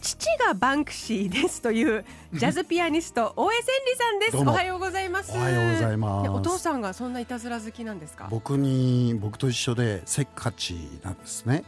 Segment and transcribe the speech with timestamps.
[0.00, 4.36] 父がバンクシーですというジャズピアニスト大江千里さんです。
[4.36, 5.32] おはようございます。
[5.32, 6.30] おはようございます。
[6.30, 8.28] お父さんがそんないたずら好きなんですか？
[8.30, 11.64] 僕に僕と一緒でせっかちなんですね。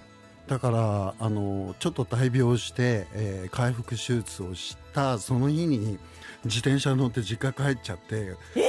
[0.46, 5.98] だからあのちょっと大病して、えー、回復手術をしたその日に
[6.44, 8.62] 自転車乗って実家帰っちゃってえ？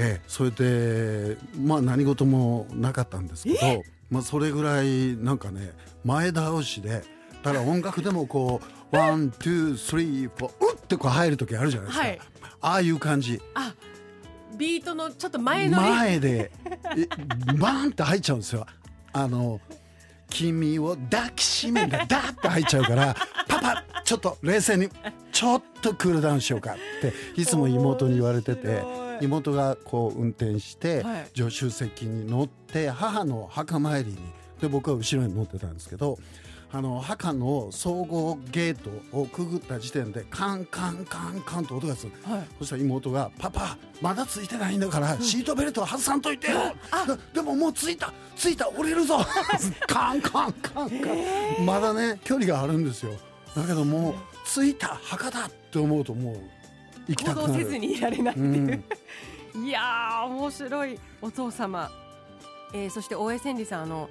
[0.00, 5.72] えそれでまあ何事もなかったんですけどまあそれぐらいなんかね
[6.04, 7.02] 前倒しで
[7.42, 8.60] だから音楽でもこ
[8.92, 12.04] う one, two, three, four、うってこう入る時あるじゃないですか。
[12.06, 12.20] はい、
[12.60, 13.40] ああいう感じ。
[13.54, 13.74] あ、
[14.56, 16.50] ビートのちょっと前の前で、
[17.58, 18.66] バーンって入っちゃうんですよ。
[19.12, 19.60] あの、
[20.30, 24.88] 君を抱きしめがダーって入っちゃうから、パパ、ちょっと冷静に、
[25.32, 28.82] ちょっとクールダウンしようかって、いつも妹に言われてて、
[29.20, 34.18] 妹がこう運転して、助手席に乗って、母の墓参りに、
[34.60, 36.18] で、僕は後ろに乗ってたんですけど、
[36.70, 46.76] あの墓の総合ゲートをくぐった時点でカンカンカンカンと音がする、はい、そしたら妹が「パパまだついてないんだからシートベルト外さんといてよ、
[47.32, 49.18] でももうついたついた降りるぞ。
[49.88, 51.08] カンカンカンカ
[51.60, 51.66] ン。
[51.66, 53.12] まだね距離があるんですよ。
[53.56, 56.36] だけどもうついた墓だって思うともう
[57.08, 57.64] 行きたくなる。
[57.64, 58.84] せずにいられないっていう、
[59.54, 61.00] うん、 いや面白い。
[61.22, 61.90] お父様、
[62.74, 64.10] えー、そして大江千里さんあの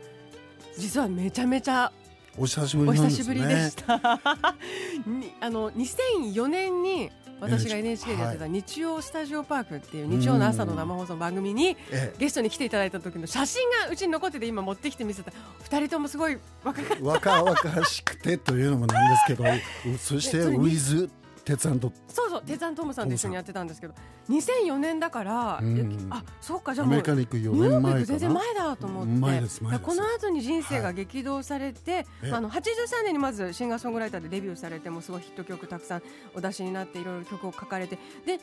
[0.78, 1.92] 実はめちゃめちゃ
[2.38, 3.96] お久しぶり、ね、お久しぶりでした。
[5.42, 7.10] あの2004年に
[7.40, 11.78] 私が NHK でやってた日曜スタジオパークっていう日曜の朝の生放送番組に
[12.18, 15.32] ゲストに来ていただいた時の写真がうちに残ってて今持ってきて見せた。
[15.64, 17.04] 二人ともすごい若かった。
[17.04, 19.44] 若々しくてというのもなんですけど
[19.98, 21.10] そしてウィズ
[21.44, 21.94] 鉄腕と
[22.40, 23.94] そうそう鉄腕トムさんと一緒にやってたんですけど
[24.30, 36.02] 2004年だから、うん、あそうかじゃあもうアメリカに行く4年前全然前だと思ってこの後に人生が激動されて、はい、あの83年にまずシンガーソングライターでデビューされてもすごいヒット曲たくさん
[36.36, 38.42] お出しになっていろいろ曲を書かれてで2008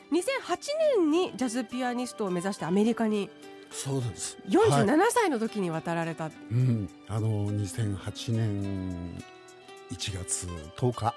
[0.99, 3.31] 年にジャズピアニストを目指してアメリカに
[3.71, 4.38] そうです。
[4.49, 9.16] 47歳の時に渡られた、はい、うん、あの2008年
[9.91, 11.15] 1月10日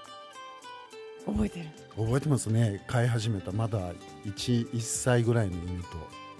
[1.27, 1.65] 覚えてる。
[1.95, 2.83] 覚えてますね。
[2.87, 3.93] 飼い始めたまだ
[4.25, 5.87] 1, 1歳ぐらいの犬と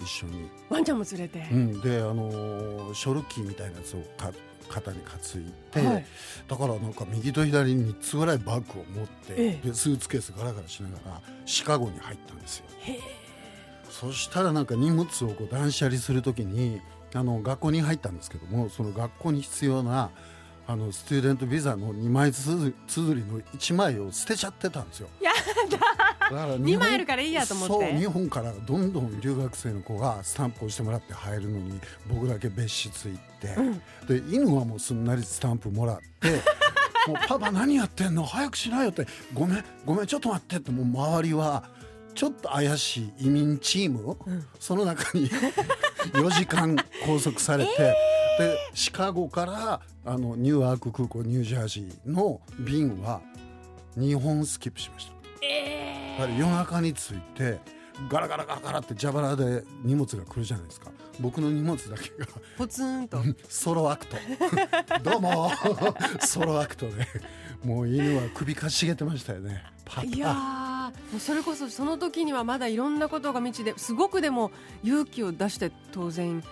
[0.00, 0.48] 一緒に。
[0.68, 4.32] ワンちゃんも連れて、うん、であのショルキーみたいなやつをか
[4.68, 6.06] 肩に担いで、はい、
[6.46, 12.64] だからなんか右と左に3つぐらいバッグを持って、ええ、でスーツケースガラガラしながらシカゴに入ったんですよ。
[13.88, 16.80] そしたらなんか荷物をこう断捨離するときに
[17.14, 20.10] あの学校に入ったんですけどもその学校に必要な
[20.70, 25.08] あのスチューデントビザの2枚つづりの1枚を捨てちゃってたんですよ。
[25.18, 25.32] や
[25.70, 25.78] だ。
[25.78, 27.90] だから2枚あるからいいやと思って。
[27.90, 36.32] そう日本からどんどん留学生の子がスタンプをしてもらって入るのに僕だけ別室行って、うん、で犬はもうすんなりスタンプもらって
[37.08, 38.26] もうパパ何やってんの？
[38.26, 39.06] 早くしなよって。
[39.32, 40.70] ごめんごめんちょっと待ってって。
[40.70, 41.64] もう周りは
[42.14, 45.30] ちょっと怪しい移民チーム、うん、その中に
[46.12, 46.76] 4時間
[47.06, 47.70] 拘束されて。
[47.78, 53.20] えーでシカゴからあのニューアーク空港ニュージャージーの便は
[53.98, 55.12] 2本スキップしました、
[55.44, 57.58] えー、夜中に着いて
[58.08, 60.92] ガラガラガラガラって蛇腹で荷物が来るじゃないですか。
[61.18, 62.26] 僕の荷物だけが
[62.56, 63.18] ポツンと。
[63.48, 64.16] ソロアクト。
[65.02, 65.50] どうも。
[66.24, 67.06] ソロアクトで。
[67.64, 69.64] もう犬は首かしげてましたよね。
[70.04, 74.52] いやもうそれこそその時にはまだいろんなことが未知ですごくでも
[74.84, 76.44] 勇気を出して当然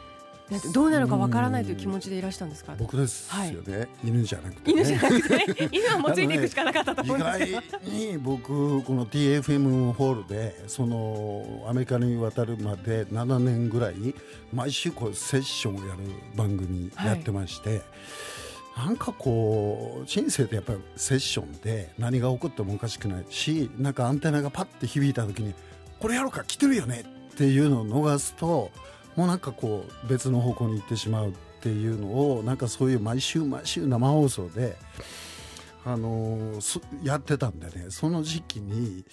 [0.73, 2.75] どうなるかわからないという気持ちでいらしたんですか？
[2.79, 7.39] 僕ですよね、はい、犬じゃなくて、ね、犬じゃなくて 犬はもうついていくしかなかったと思うんです。
[7.39, 14.15] けど、ね、意外に僕この TFM ホールでそのアメリカに渡るまで7年ぐらい
[14.53, 16.01] 毎週こうセッションをやる
[16.37, 17.83] 番組やってまして、はい。
[18.77, 25.55] なんかこう人生ってやっぱりセッションで何が起こってもおかしくないしなんかアンテナがパッて響いた時に
[25.99, 28.71] これやろうか来てるよねっていうのを逃すと
[29.17, 34.77] もうなんかこう別の方向に行ってしまうっていうのをなんかそういう毎週毎週生放送で。
[35.89, 39.05] あのー、やってたんでねその時期に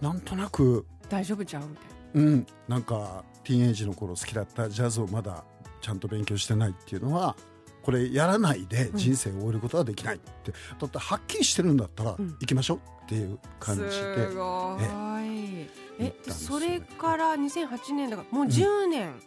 [0.00, 1.92] なんとなく大丈夫ちゃうみたいな。
[2.14, 5.44] うんなんかティーンエイジの頃好きだったジャズをまだ
[5.82, 7.36] ちゃんと勉強してないっていうのは
[7.82, 12.28] これやらないで人生を終えることはできないって、だってはっきりしてるんだったらうん。
[12.40, 14.84] 行きましょうっていう感じで、すごい。
[14.84, 15.66] 行
[15.98, 19.20] えそれから2008年だからもう10年、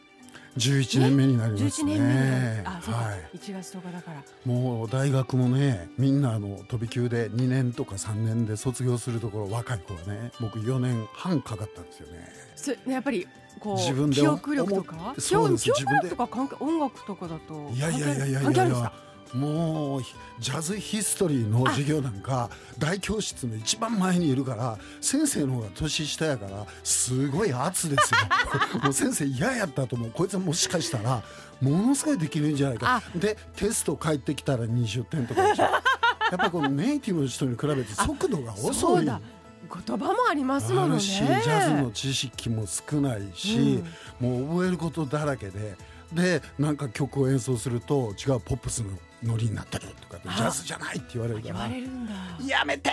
[0.57, 2.63] 11年目になります11ね。
[2.65, 3.37] はい。
[3.37, 4.23] 1月10日だから。
[4.45, 12.29] もう大学もねみんなあの飛び級で2年とか3年で卒業するところ若い子はね僕4年半かかったんですよね。
[12.55, 13.27] そねやっぱり
[13.59, 18.93] こう自分で記憶力と思かそうです記憶力とか関係音楽とかだといやいやいやいやいや
[19.35, 20.01] もう
[20.39, 22.49] ジャズヒストリーの授業なんか
[22.79, 28.19] 大教室の一番前にいるから先生の方が年下やからすごい圧ですよ。
[28.81, 30.11] もう先生嫌やったと思う。
[30.11, 31.21] こいつはもしかしたら
[31.61, 33.03] ものすごいできるんじゃないか。
[33.13, 35.63] でテスト帰ってきたら20点とかでしょ。
[36.31, 41.01] やっぱこのネイティブの人に比べて速度がそ遅い言葉もありますものね。
[41.01, 43.83] ジャズの知識も少ないし、
[44.19, 45.75] もう覚えることだらけで
[46.13, 48.89] でなんか曲を演奏すると違うポップスの
[49.23, 52.91] ノリになってるとかジャズじゃないって言われるか言らやめて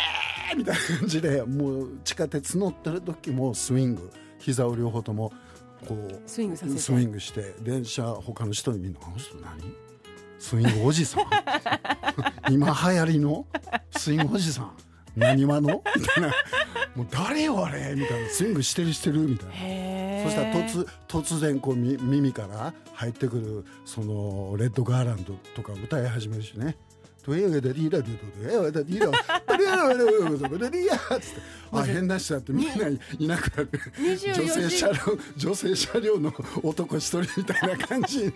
[0.52, 5.32] ーみたいな感じでもう地下鉄乗ってる時もスイング膝を両方とも
[5.86, 6.78] こうスイングさせて。
[6.80, 9.74] スイングして電車他の人にみんな「あの人何？
[10.38, 11.24] スイングおじさん？
[12.52, 13.46] 今流行りの？
[13.96, 14.72] スイングおじさん？
[15.16, 16.28] 何話の?」みたいな
[16.96, 19.54] 「もう誰よあれ?」みたいな「スイングしてるしてる」みたいな。
[20.22, 26.76] へそしたら突突突然こうみ耳から入ってくるそのレッドガーランドとか歌い始めるしね。
[27.22, 29.00] とえがだりだりだりだりだりだ
[30.48, 31.62] りだりだつって。
[31.70, 34.94] あ変な人だってみんないいなくなる24女性時車両
[35.36, 38.24] 女性車両の男一人みたいな感じ。
[38.24, 38.32] で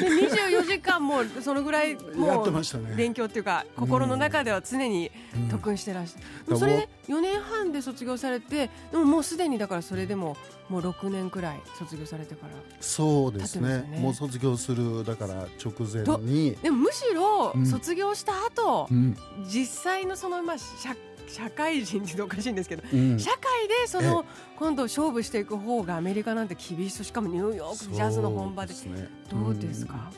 [0.00, 2.94] 24時間もそのぐらいもうやってましたね。
[2.96, 5.10] 勉強っていうか心の中では常に
[5.50, 10.36] 特訓してらっしゃる、それで4年半で卒業されてでももうすでにだからそれでも
[10.68, 13.98] もう6年くらい卒業されてからそうですね。
[14.00, 17.66] もう卒業するだから直前に、でもむしろうん。
[17.66, 19.16] 卒業した後、うん。
[19.46, 20.94] 実際のそのまあ社
[21.28, 23.18] 社会人っておかしいんですけど、うん。
[23.18, 24.24] 社会でその
[24.56, 27.04] 今度勝負していく方がアメリカなんて厳しい。
[27.04, 28.74] しかもニューヨークジャズの本場で。
[28.74, 30.10] ねどうですか、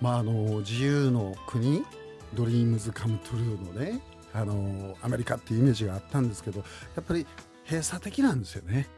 [0.00, 1.84] まあ、あの自由の国？
[2.34, 4.00] ドリームズカムトゥルーのね
[4.34, 6.64] あのアメリカっていうイメージがあったんですけどや
[7.02, 7.26] っぱり
[7.64, 8.88] 閉鎖的なんですよね。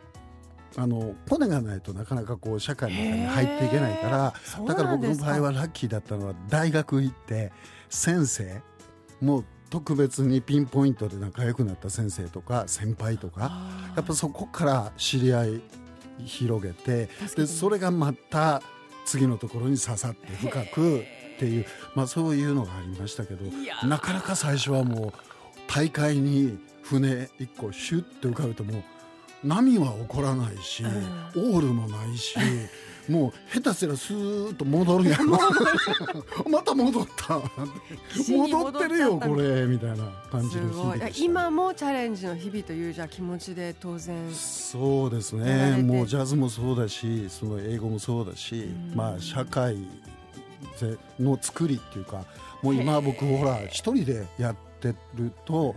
[0.77, 4.35] あのコネがないとなかなかこう社会の中に入っていけないから
[4.67, 7.53] だから僕の場合はラッキーだったのは大学行って
[7.89, 8.61] 先生
[9.21, 13.53] もう特別にピンポイントで仲良くなった先生とか先輩とか
[13.97, 15.63] やっぱそこから知り合い
[16.25, 18.63] 広げてでそれがまた
[19.05, 21.05] 次のところに刺さって深く
[21.35, 23.45] っていう、まあ、そういうのがありましたけど
[23.87, 25.13] なかなか最初はもう
[25.67, 28.83] 大会に船一個シュッて浮かべても
[29.43, 32.37] 波は起こらないし、オールもないし。
[33.09, 35.29] もう下手すらスーッと戻るやん。
[35.29, 37.39] また戻った。
[38.33, 40.63] 戻ってるよこれみたいな感じで
[41.19, 44.33] 今もチャレンジの日々というじゃあ気持ちで当然。
[44.33, 45.83] そうですね。
[45.83, 48.97] もうジャズもそうだしその英語もそうだし、うん。
[48.97, 49.83] まあ社会ぜ
[51.21, 52.25] の作りっていうか
[52.63, 55.75] もう今僕ほら一人でやってると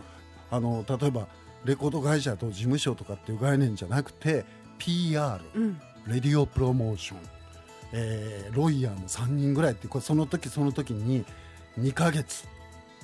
[0.49, 1.27] あの例えば
[1.65, 4.45] レコード会社と事務所とかっていう概念じゃなくて
[4.77, 5.81] PR うん。
[6.07, 7.19] レディオプロモーション、
[7.91, 11.25] えーロイヤーも3人ぐらいってその時その時に
[11.77, 12.47] 2ヶ月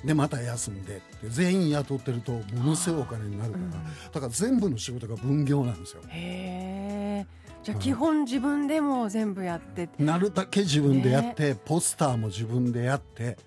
[0.06, 3.72] でまた休んでで全員雇ってるとものすごいお金になるから、うん。
[3.72, 6.02] だから全部の仕事が分業なんですよ。
[6.08, 9.90] へえじゃあ基本自分でも全部やって。
[9.98, 13.38] なるだけ自分でやって、ポスターも自分でやって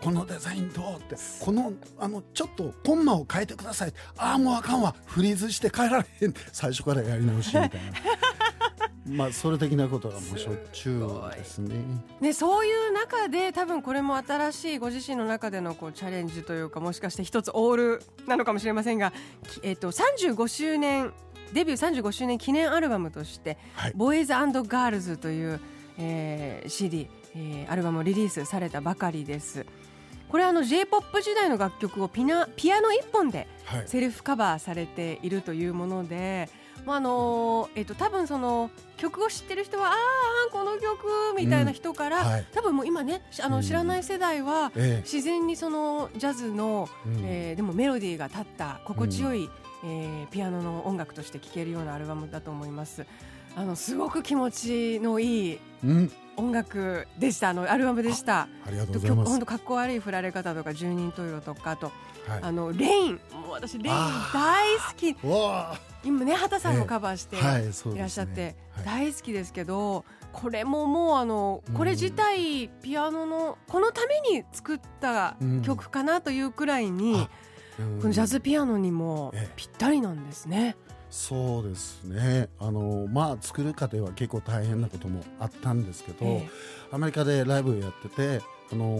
[0.00, 3.92] このデザインどうってこのあのちょっとコンマを変えてください。
[4.16, 4.94] ああもうあかんわ。
[5.06, 6.34] フリーズして変えられへん。
[6.52, 7.70] 最初からやり直しみたいな。
[9.06, 11.76] まあそれ的なことがもうしょっちゅうですね。
[12.20, 19.12] ね、そういう中で多分これも新しいご自身の中でのこうチャレンジというかもしかして一つオールなのかもしれませんが、
[19.48, 21.12] きえっと35周年
[21.52, 25.60] デビュー35周年記念アルバムとしてはい「ボーイズガールズ」という、
[25.98, 29.66] えー CD、えーアルバムをリリースされたばかりです。
[30.28, 33.82] これはあの J−POP 時代の楽曲をピナピアノ一本ではい。
[33.86, 36.48] セルフカバーされているというもので、
[36.84, 39.96] まああのえっと多分その曲を知ってる人はああ
[40.52, 41.06] この曲
[41.38, 42.46] みたいな人から、はい。
[42.52, 43.52] 多分もう今ねしあうん。
[43.52, 47.20] の知らない世代はえ自然にそのジャズの、えうん。
[47.24, 49.48] えーでもメロディーが立った心地よい、
[49.84, 53.06] えーピアノの音楽として聴けるようなアルバムだと思います。
[53.56, 56.12] あのすごく気持ちのいいうん。
[56.38, 57.48] 音楽でした。
[57.50, 58.48] あのアルバムでした。
[58.66, 59.18] ありがとうございます。
[59.24, 61.86] 曲本当かっこ悪い振られ方とか十人十色とかあと
[62.28, 62.40] はい。
[62.42, 63.14] あのレイン。
[63.32, 63.96] もう私レイン
[64.34, 65.16] 大好き。
[66.04, 68.84] 今ね畑さんもカバーしてはいらっしゃってはい。
[68.84, 77.28] 大好きですけどこれももうあのこれ自体ピアノのこのために作ったうん曲かなというくらいにあうん
[77.76, 79.52] このジャズピアノにもええ。
[79.56, 80.76] ぴったりなんですね。
[81.10, 82.48] そうですね。
[82.58, 86.48] あのまあ作る過程は結構大変なこともあったんですけど、え
[86.90, 88.42] アメリカでライブをやってて
[88.72, 88.96] あの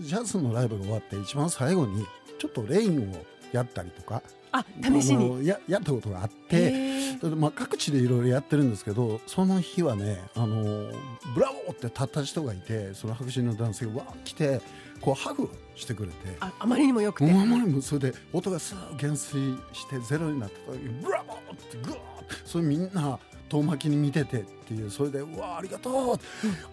[0.00, 2.06] ジャズのライブが終わって一番最後に
[2.38, 3.16] ちょっとレインを
[3.52, 7.26] やったりとかあ試しあにのややったことがあっへて。
[7.36, 10.92] まあ、各地でいろいろやってるんですけどその日はねあの
[11.34, 14.60] ブラボーって立った人がいてその白人の男性がわー来て
[15.00, 16.14] こうハグをしてくれて。
[16.40, 17.30] ああまりにもよくて。
[17.30, 23.18] あまりにもそれで音がすぐ減衰してゼロになった時にブラボーってグーってそれみんな
[23.48, 26.18] 遠巻きに見ててっていうそれでうわありがとう、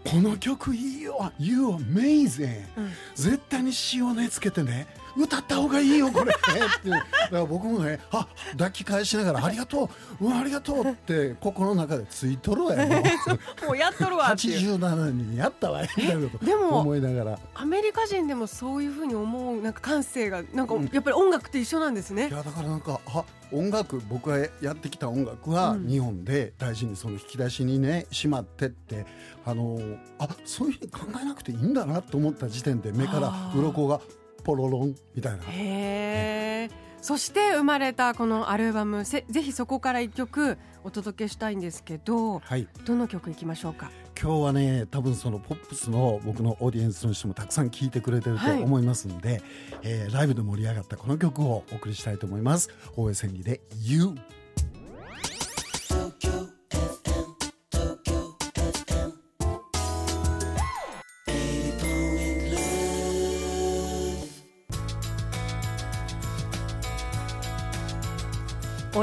[0.04, 2.92] この曲いいよ You amazing、うん。
[3.16, 6.34] 絶対に塩ねつけてね歌った方がいいよこれ。
[6.36, 10.26] ってだから僕もねあ抱き返しながらありがとう。
[10.26, 12.88] うわありがとうって心の中でついとるわよ。
[12.88, 12.96] も
[13.64, 14.76] うもうやっとるわっていう。
[14.78, 15.82] 87年にやったわ。
[15.82, 17.40] よみたいなことでも思いながら。
[17.54, 20.90] アメリカ人でもそういうふうに思うなんか感性がなんかうん。
[20.92, 22.28] やっぱり音楽って一緒なんですね。
[22.28, 22.32] い。
[22.32, 25.88] やだからなんかあ音楽僕がやってきた音楽はうん。
[25.88, 29.06] 日本で大事にその引き出しにねしまってって
[29.46, 29.80] あの
[30.20, 34.02] あそういうふうに考えなくていいんだなと思った時点で目から鱗が
[34.46, 35.44] ポロロンみたいな。
[35.50, 36.86] へえ。
[37.02, 42.68] そして生まれたこのアルバムせぜひそこから一曲お届けしたいんですけどはい。
[42.86, 43.92] どの曲いきましょうか？
[44.20, 48.64] 今日はね多分そのポップスの僕のオーディエンスの人もたくさん聴いてくれてるとはい。
[48.64, 49.42] 思いますんで、
[49.84, 52.70] えーライブで盛り上がったこの曲をお送りしたいと思います。
[52.96, 54.16] 大江千里で「You」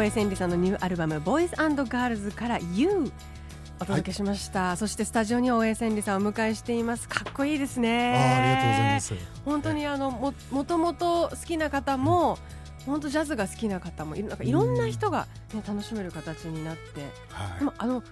[0.02, 3.12] 大江千里さんのニューアルバム「ボーイズガールズ」から「You」
[3.80, 7.08] お届けしました、そしてスタジオに大江千里さんをお迎えしています。
[7.08, 8.14] かっこいいですね。
[8.16, 9.14] あーありがとうございます。
[9.44, 12.38] 本当にあのももともと好きな方も、
[12.86, 16.80] 本当ジャズが好きな方もいるなんかいろんな人が、ね、楽しめる形になって。
[17.30, 17.58] はい。
[17.60, 18.02] でもあの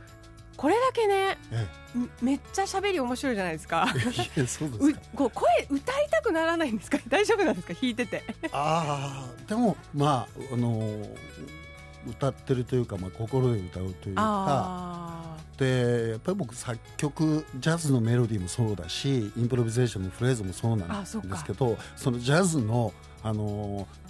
[0.56, 3.86] これだけねえんめっちゃ喋り面白いじゃないですか。
[3.88, 6.98] そうですうかこう声歌いたくならないんですか？
[7.08, 7.74] 大丈夫なんですか？
[7.74, 8.24] 弾いてて。
[8.52, 11.16] ああでもまああのー
[12.08, 14.22] 歌ってるというか、まあ、心で歌うというか。
[14.22, 24.00] あでやっぱり僕作曲ジャズのメロディーもそうだしインプロビゼーションのフレーズもそうなんですけどそのジャズのあのー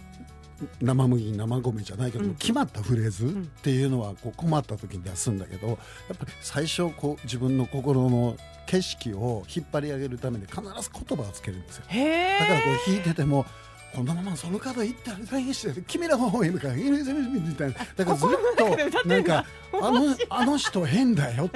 [0.82, 2.34] 生麦生米じゃないけど、うん。
[2.34, 3.28] 決まったフレーズん。
[3.30, 3.32] っ
[3.62, 5.78] ていうのはこう困った時に出すんだけどやっ
[6.08, 11.84] ぱり最初こう自分の心の景色を引っ張り上げるために必ず言葉をつけるんですよ。
[11.88, 13.46] だからこう弾いてても
[13.94, 21.50] このままその角行ったら大して君らの方へ向かうみたいなだからずっとなんかあのあの人変だよ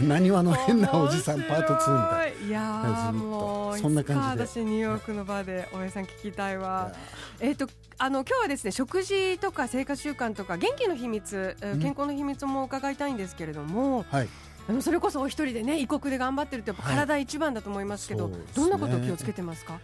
[0.00, 2.46] なにわの変なおじさんパート2みたいな。
[2.46, 6.92] いやもうそんな感じでいつか私ニューヨークのバーで大江さん聞きたいわ
[7.40, 7.68] いえっ、と
[7.98, 14.28] あの今日はですね食事とか生活習慣とか元気の秘密、健康の秘密も伺いたいんですけれども、はい
[14.68, 19.80] あのそれこそお一人でね異国で頑張ってるってやっぱ体一番だと思いますけど、そうですねどんなことを気をつけてますか？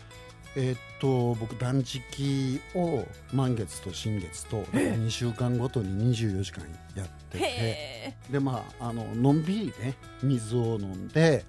[0.57, 11.45] えーっと僕断食を満月と新月と2週間ごとに24時間やっててへでまああののんびりね水を飲んで、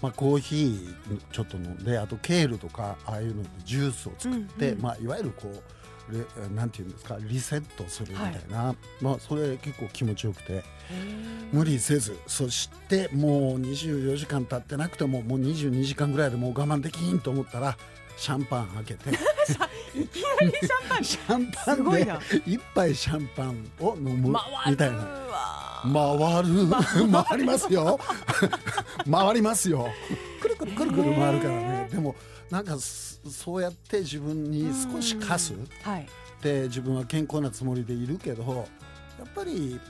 [0.00, 4.82] まあ、コーヒーちょっと飲んであとケールとかああいうのでジュースを作って、うんうん。
[4.82, 5.76] まあ、いわゆるこう
[6.12, 10.62] レなんていうんですかリセットするみたいな、まあ、それ結構気持ちよくてえ。
[11.52, 17.76] 無理せずそしてもう24時間経ってなくてももう22時間ぐらいでもう我慢できんと思ったら
[18.16, 19.10] シャンパン開けて。
[19.94, 21.04] いきなりシャンパン。
[21.04, 22.12] シャンパンで
[22.46, 24.34] 一杯シャンパンを飲む
[24.66, 24.96] みたいな。
[24.98, 25.66] わ。
[25.84, 26.68] 回る。
[27.28, 27.98] 回りますよ。
[29.10, 29.88] 回りますよ。
[30.40, 31.88] くるくるくるくる回るからね。
[31.90, 32.14] でも
[32.50, 35.54] なんかそそうやって自分に少し課す。
[35.82, 36.08] はい。
[36.42, 38.66] で自分は健康なつもりでいるけど
[39.18, 39.80] やっぱり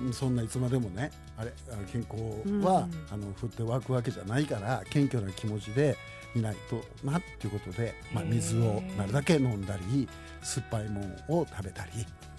[0.00, 1.52] うんそんないつまでもねあれ
[1.92, 2.22] 健康
[2.64, 3.06] は、うん。
[3.10, 5.96] あの振って湧くわけじゃないから謙虚な気持ちで
[6.34, 10.08] いないとなっていうことで、まあ、水をなるだけ飲んだり
[10.42, 11.90] 酸っぱいものを食べたり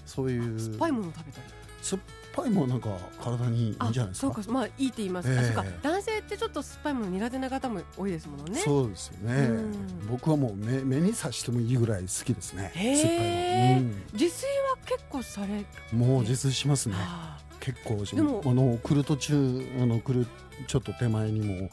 [0.05, 1.48] そういう酸っぱいもの食べたり。
[1.81, 2.01] 酸っ
[2.36, 2.89] ぱいものなんか
[3.24, 4.34] 体にいいんじゃないですか？
[4.34, 5.46] そうかまあいいって言います、あええ。
[5.46, 5.65] そうか。
[5.81, 8.60] 男性ってちょっと酸っぱいもの苦手な方も多いですものね。
[8.60, 9.34] そうですよね。
[9.48, 10.08] うん。
[10.10, 12.72] 僕はもう目目にさしてもいいぐらい好きですね。
[12.75, 16.96] 酸っぱいの、自炊は結構されうん、もう自炊しますね。
[16.98, 20.27] あ結構あの来る途中あの来る
[20.67, 21.69] ちょっと手前にも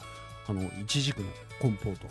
[0.47, 1.27] あのいちじくの
[1.61, 2.09] コンポートを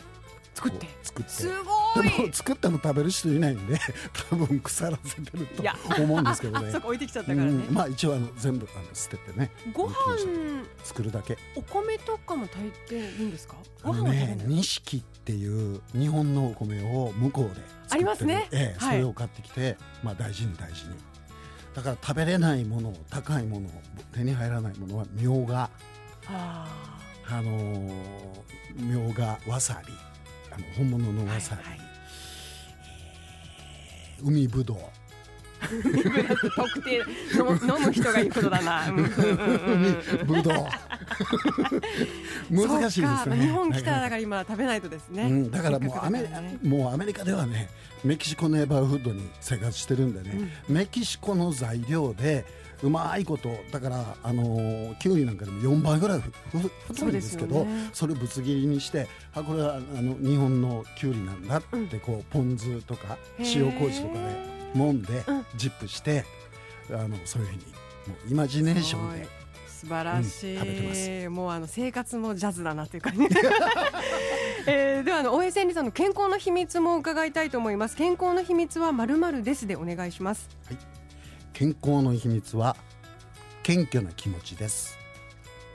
[0.54, 0.86] 作って。
[1.02, 1.30] 作って。
[1.30, 1.64] すご
[1.96, 2.10] ごい。
[2.10, 3.78] でも作っても食べる人いないんで
[4.30, 6.68] 多分腐らせてると思うんですけどね。
[6.70, 7.74] あそこ置いてきちゃったからね、うん。
[7.74, 9.50] まあ一応あの全部あの捨ててね。
[9.74, 9.94] ご飯
[10.82, 11.36] 作るだけ。
[11.54, 13.56] お米とかも炊いていいんですか？
[13.82, 14.14] ご飯
[14.46, 18.48] 錦っていう日本のお米を向こうでありますね。
[18.50, 18.96] ええはい。
[18.96, 20.94] それを買ってきて、まあ、大事に大事に。
[21.74, 23.68] だから食べれないもの高いもの
[24.14, 25.68] 手に入らないものはみょうが。
[26.28, 27.05] ああ
[27.42, 27.92] のー
[28.78, 29.92] みょうがわさび
[30.52, 31.88] あの本物のーわさび、はいはい。
[34.22, 34.78] 海ぶどう。
[36.54, 37.02] 特定
[37.34, 37.44] 飲
[37.84, 38.92] む人がいいことだな。
[40.24, 40.54] ぶどう。
[42.50, 43.36] 難しいですね。
[43.36, 45.22] 日本来たらだから今食べないとですね。
[45.24, 47.68] うん、だからもうアメねもうアメリカではね
[48.04, 52.44] メキシコネイバーフードに生活してるんでね、メキシコの材料で
[52.82, 56.20] うまいことだからあのーキュウリなんかでも4倍ぐらい
[56.88, 57.90] 太いんですけどね。
[57.92, 64.20] それぶつ切りにしてあこれはあの日本のキュウリなんだってこうポン酢とか塩麹とかで
[64.74, 65.46] 揉んでうん。
[65.56, 66.24] ジップして
[66.90, 67.58] あのそういうふうに
[68.08, 69.28] もうイマジネーションで
[69.66, 73.20] 素晴らしい、うんもうあの生活もジャズだなっていう感じ、
[74.66, 77.96] えー、ではあの大江千里さんの健康の秘密も伺いたいと思います。
[77.96, 80.48] 健康の秘密はまるまるですでお願いします
[81.58, 82.76] 健康の秘密は
[83.62, 84.98] 謙虚な気持ちです。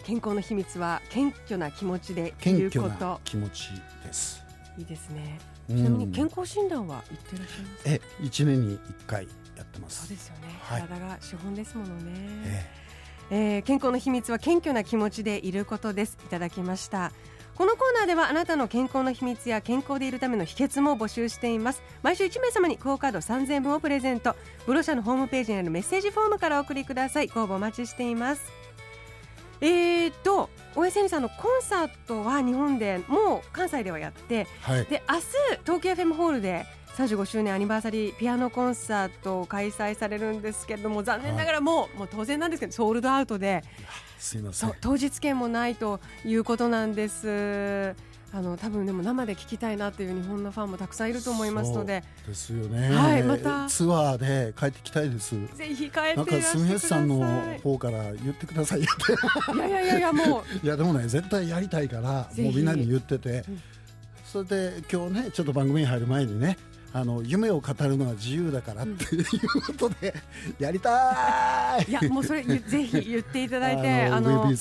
[0.03, 3.69] 健康の秘密は謙虚な気持ちでい謙るこ虚なと気持ち
[4.05, 4.43] です。
[4.77, 5.39] いいですね。
[5.67, 7.83] ちちなみに健康診断は行ってらっしゃいます？
[7.83, 10.01] かえ一年に一回やってます。
[10.01, 10.81] そうですよね、はい。
[10.83, 12.11] 体が資本ですものね、
[12.45, 12.69] え。
[13.31, 16.15] えー健康の秘密は謙虚な気持ちでいることです。
[16.23, 17.11] いただきました
[17.55, 21.83] このコーナーではあなたの健康の秘密や健康でいるための秘訣も募集しています。
[22.01, 24.35] 毎週1名様にクオカード3000分をプレゼント。
[24.65, 27.27] ブロシャのホームページにあるメッセージフォームからお送りください。
[27.27, 28.51] ご応募お待ちしています。
[29.59, 34.85] えーと大江千里さんのコンサートは日本でもう関西ではやってはい。
[34.85, 35.23] で明日
[35.63, 36.65] 東京 FM ホールで
[36.97, 43.63] 35周年アニバーサリーピアノコンサートを開催されるんですけれども残念ながらもう,、もう当然なんですけどソールドアウトで
[44.21, 44.69] すいません。
[44.69, 47.95] そう当日券もないということなんです。
[48.33, 52.03] あの多分でも生で聞きたいなっていう日本のファンもたくさんいると思いますので。
[52.25, 53.67] ですよね、はいまた。
[53.67, 55.35] ツアーで帰ってきたいです。
[55.55, 58.85] ぜひ帰ってなんかいらしてくだスミヘスさんの方から言ってくださいい
[59.57, 60.43] やいやいやいやもう。
[60.63, 63.61] いやでもね絶対やりたいからもうみんなに言ってて、うん。
[64.23, 66.57] それで今日ねちょっと番組に入る前にね
[66.93, 69.25] あの夢を語るのは自由だからっていう
[69.65, 70.13] ことで、
[70.59, 71.89] やりたい。
[71.89, 74.51] いやもうそれゆ ぜひ言っていただいてああの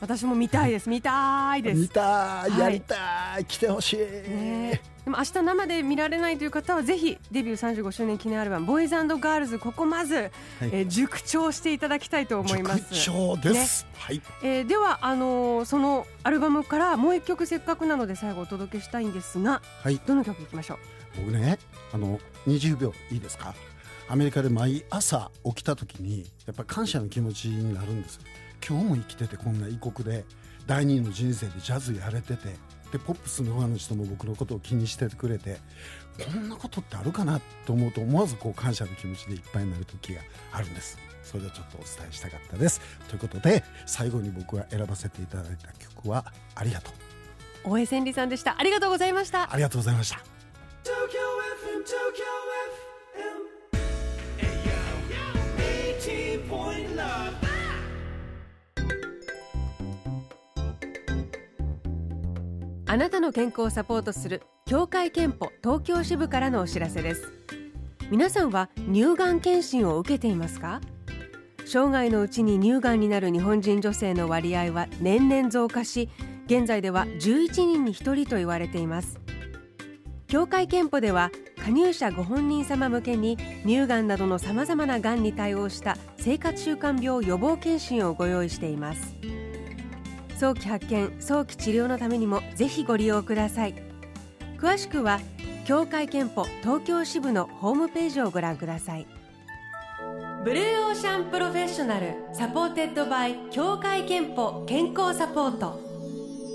[0.00, 1.80] 私も見たいです見たいです。
[1.80, 2.58] 見たい、はい。
[2.58, 12.94] やりたい来てほしい、ねでも明日生で見られないという方はぜひデビュー35周年記念アルバム「ボーイズガールズ」ここまず、えー熟調していただきたいと思います。
[12.94, 14.22] 塾長です、はい。
[14.44, 20.00] えーではあのーそのアルバムからもう一曲せっかくなので最後お届けしたいんですがはい。
[20.06, 21.01] どの曲いきましょう？
[21.16, 21.58] 僕ね
[21.92, 23.54] あの20秒いいですか？
[24.08, 28.20] アメリカで毎朝起きた時にやっぱ感謝の気持ちになるんです
[28.66, 30.24] 今日も生きててこんな異国で
[30.66, 32.48] 第二の人生でジャズやれてて
[32.92, 35.56] でポップスのファンの人も僕のことを気にしてくれて
[36.22, 40.20] こんなことってあるかなと思うと思わずこう感謝の気持ちでいっぱいになる時が
[40.52, 40.98] あるんです。
[41.22, 42.80] それをちょっとお伝えしたかったです。
[43.08, 47.70] ということで最後に僕が選ばせていただいた曲は「ありがとう。
[47.70, 48.56] 大江千里さんでした。
[48.58, 49.50] ありがとうございました。
[49.50, 50.31] ありがとうございました
[62.86, 67.32] あなたの健康をサポートする協会憲法東京支部からのお知らせです。
[68.10, 70.80] 皆さんは乳がん検診を受けていますか？
[71.64, 76.10] 生涯のうちに乳がんになる日本人女性の割合は年々増加し
[76.46, 79.21] 現在では11人に1人と言われています。
[80.32, 81.30] 協会憲法では
[81.62, 89.14] 加入者ご本人様向けに乳がんなどのさまざまながんに対応した生活習慣病予防検診をご用意しています。
[90.38, 93.74] 早期発見早期治療のためにもぜひご利用ください。
[94.56, 95.20] 詳しくは
[95.66, 99.06] 協会けんぽ東京支部のホームページをご覧ください。
[100.46, 105.91] Blue Ocean Professional supported by 協会けんぽ健康サポート。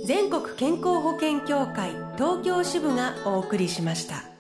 [0.08, 4.37] 全国健康保険協会東京支部がお送りしました。